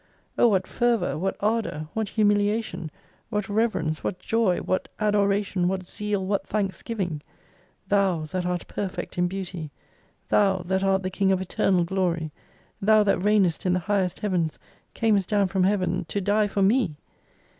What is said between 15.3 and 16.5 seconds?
from Heaven to die